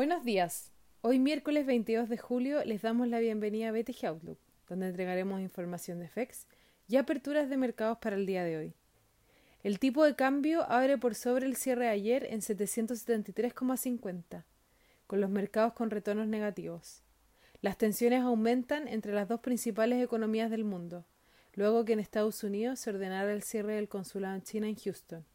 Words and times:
Buenos 0.00 0.24
días. 0.24 0.72
Hoy 1.02 1.18
miércoles 1.18 1.66
22 1.66 2.08
de 2.08 2.16
julio 2.16 2.64
les 2.64 2.80
damos 2.80 3.06
la 3.06 3.18
bienvenida 3.18 3.68
a 3.68 3.72
BTG 3.72 4.06
Outlook, 4.06 4.38
donde 4.66 4.88
entregaremos 4.88 5.42
información 5.42 5.98
de 5.98 6.08
FEX 6.08 6.46
y 6.88 6.96
aperturas 6.96 7.50
de 7.50 7.58
mercados 7.58 7.98
para 7.98 8.16
el 8.16 8.24
día 8.24 8.42
de 8.42 8.56
hoy. 8.56 8.72
El 9.62 9.78
tipo 9.78 10.02
de 10.02 10.16
cambio 10.16 10.62
abre 10.62 10.96
por 10.96 11.14
sobre 11.14 11.44
el 11.44 11.54
cierre 11.54 11.84
de 11.84 11.90
ayer 11.90 12.26
en 12.30 12.40
773,50, 12.40 14.44
con 15.06 15.20
los 15.20 15.28
mercados 15.28 15.74
con 15.74 15.90
retornos 15.90 16.28
negativos. 16.28 17.02
Las 17.60 17.76
tensiones 17.76 18.22
aumentan 18.22 18.88
entre 18.88 19.12
las 19.12 19.28
dos 19.28 19.40
principales 19.40 20.02
economías 20.02 20.50
del 20.50 20.64
mundo, 20.64 21.04
luego 21.52 21.84
que 21.84 21.92
en 21.92 22.00
Estados 22.00 22.42
Unidos 22.42 22.80
se 22.80 22.88
ordenara 22.88 23.30
el 23.30 23.42
cierre 23.42 23.74
del 23.74 23.90
consulado 23.90 24.34
en 24.34 24.44
China 24.44 24.66
en 24.66 24.76
Houston 24.76 25.26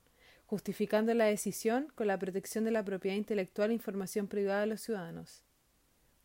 justificando 0.46 1.14
la 1.14 1.26
decisión 1.26 1.92
con 1.96 2.08
la 2.08 2.20
protección 2.20 2.64
de 2.64 2.72
la 2.72 2.84
propiedad 2.84 3.18
intelectual 3.18 3.72
e 3.72 3.74
información 3.74 4.28
privada 4.28 4.62
de 4.62 4.68
los 4.68 4.82
ciudadanos. 4.82 5.44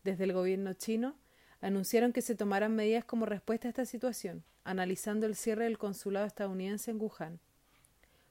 Desde 0.03 0.23
el 0.23 0.33
gobierno 0.33 0.73
chino 0.73 1.15
anunciaron 1.59 2.13
que 2.13 2.21
se 2.21 2.35
tomarán 2.35 2.75
medidas 2.75 3.05
como 3.05 3.25
respuesta 3.25 3.67
a 3.67 3.69
esta 3.69 3.85
situación, 3.85 4.43
analizando 4.63 5.25
el 5.25 5.35
cierre 5.35 5.65
del 5.65 5.77
consulado 5.77 6.25
estadounidense 6.25 6.91
en 6.91 7.01
Wuhan. 7.01 7.39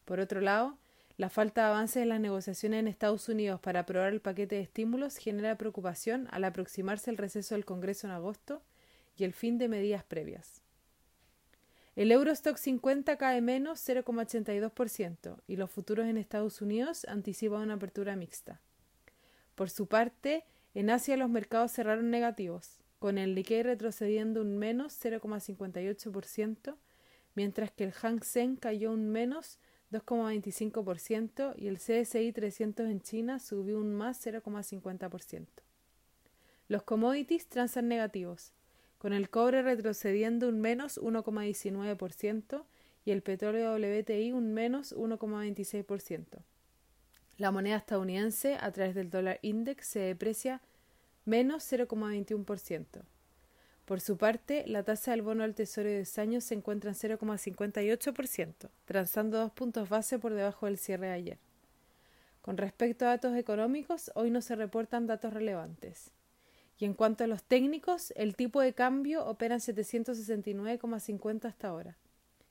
Por 0.04 0.20
otro 0.20 0.40
lado, 0.40 0.78
la 1.16 1.28
falta 1.28 1.62
de 1.62 1.68
avances 1.68 2.02
en 2.02 2.08
las 2.08 2.20
negociaciones 2.20 2.80
en 2.80 2.88
Estados 2.88 3.28
Unidos 3.28 3.60
para 3.60 3.80
aprobar 3.80 4.12
el 4.12 4.20
paquete 4.20 4.56
de 4.56 4.62
estímulos 4.62 5.16
genera 5.16 5.58
preocupación 5.58 6.28
al 6.30 6.44
aproximarse 6.44 7.10
el 7.10 7.18
receso 7.18 7.54
del 7.54 7.64
Congreso 7.64 8.06
en 8.06 8.14
agosto 8.14 8.62
y 9.16 9.24
el 9.24 9.34
fin 9.34 9.58
de 9.58 9.68
medidas 9.68 10.02
previas. 10.02 10.62
El 11.96 12.12
Eurostock 12.12 12.56
50 12.56 13.16
cae 13.16 13.40
menos 13.40 13.86
0,82% 13.86 15.42
y 15.46 15.56
los 15.56 15.70
futuros 15.70 16.06
en 16.06 16.16
Estados 16.16 16.62
Unidos 16.62 17.04
anticipan 17.08 17.62
una 17.62 17.74
apertura 17.74 18.14
mixta. 18.14 18.60
Por 19.56 19.70
su 19.70 19.86
parte, 19.86 20.44
en 20.74 20.88
Asia 20.88 21.16
los 21.16 21.28
mercados 21.28 21.72
cerraron 21.72 22.10
negativos, 22.10 22.78
con 23.00 23.18
el 23.18 23.34
Nikkei 23.34 23.62
retrocediendo 23.62 24.40
un 24.40 24.56
menos 24.56 24.94
0,58%, 25.04 26.76
mientras 27.34 27.72
que 27.72 27.84
el 27.84 27.92
Hang 27.92 28.22
Seng 28.22 28.56
cayó 28.56 28.92
un 28.92 29.10
menos 29.10 29.58
2,25% 29.90 31.54
y 31.56 31.66
el 31.66 31.78
CSI 31.78 32.32
300 32.32 32.88
en 32.88 33.00
China 33.00 33.38
subió 33.40 33.78
un 33.78 33.92
más 33.92 34.24
0,50%. 34.24 35.46
Los 36.68 36.84
commodities 36.84 37.48
transan 37.48 37.88
negativos, 37.88 38.52
con 39.00 39.14
el 39.14 39.30
cobre 39.30 39.62
retrocediendo 39.62 40.46
un 40.46 40.60
menos 40.60 41.00
1,19% 41.00 42.64
y 43.06 43.12
el 43.12 43.22
petróleo 43.22 43.72
WTI 43.76 44.32
un 44.32 44.52
menos 44.52 44.94
1,26%. 44.94 46.26
La 47.38 47.50
moneda 47.50 47.76
estadounidense 47.76 48.58
a 48.60 48.70
través 48.72 48.94
del 48.94 49.08
dólar 49.08 49.38
index 49.40 49.86
se 49.86 50.00
deprecia 50.00 50.60
menos 51.24 51.64
0,21%. 51.72 52.84
Por 53.86 54.02
su 54.02 54.18
parte, 54.18 54.64
la 54.66 54.82
tasa 54.82 55.12
del 55.12 55.22
bono 55.22 55.44
al 55.44 55.54
tesoro 55.54 55.88
de 55.88 55.96
10 55.96 56.18
años 56.18 56.44
se 56.44 56.54
encuentra 56.54 56.90
en 56.90 56.96
0,58%, 56.96 58.68
transando 58.84 59.38
dos 59.38 59.50
puntos 59.52 59.88
base 59.88 60.18
por 60.18 60.34
debajo 60.34 60.66
del 60.66 60.76
cierre 60.76 61.06
de 61.06 61.12
ayer. 61.14 61.38
Con 62.42 62.58
respecto 62.58 63.06
a 63.06 63.08
datos 63.08 63.34
económicos, 63.34 64.10
hoy 64.14 64.30
no 64.30 64.42
se 64.42 64.56
reportan 64.56 65.06
datos 65.06 65.32
relevantes. 65.32 66.12
Y 66.80 66.86
en 66.86 66.94
cuanto 66.94 67.24
a 67.24 67.26
los 67.26 67.42
técnicos, 67.42 68.10
el 68.16 68.34
tipo 68.34 68.62
de 68.62 68.72
cambio 68.72 69.26
opera 69.26 69.54
en 69.54 69.60
769,50 69.60 71.44
hasta 71.44 71.68
ahora, 71.68 71.98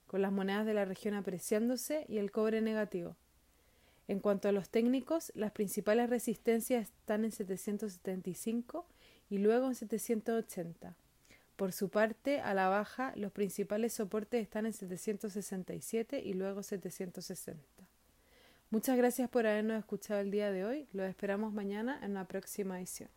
con 0.05 0.21
las 0.21 0.31
monedas 0.31 0.67
de 0.67 0.75
la 0.75 0.85
región 0.85 1.15
apreciándose 1.15 2.05
y 2.07 2.19
el 2.19 2.31
cobre 2.31 2.61
negativo. 2.61 3.15
En 4.07 4.19
cuanto 4.19 4.47
a 4.47 4.51
los 4.51 4.69
técnicos, 4.69 5.31
las 5.33 5.51
principales 5.51 6.11
resistencias 6.11 6.89
están 6.89 7.25
en 7.25 7.31
775 7.31 8.85
y 9.31 9.39
luego 9.39 9.65
en 9.65 9.75
780. 9.75 10.95
Por 11.55 11.73
su 11.73 11.89
parte, 11.89 12.39
a 12.39 12.53
la 12.53 12.69
baja, 12.69 13.13
los 13.15 13.31
principales 13.31 13.93
soportes 13.93 14.43
están 14.43 14.67
en 14.67 14.73
767 14.73 16.21
y 16.23 16.33
luego 16.33 16.61
760. 16.61 17.63
Muchas 18.69 18.95
gracias 18.95 19.27
por 19.27 19.47
habernos 19.47 19.79
escuchado 19.79 20.19
el 20.19 20.29
día 20.29 20.51
de 20.51 20.65
hoy. 20.65 20.87
Los 20.93 21.09
esperamos 21.09 21.51
mañana 21.51 21.99
en 22.03 22.13
la 22.13 22.25
próxima 22.25 22.77
edición. 22.77 23.09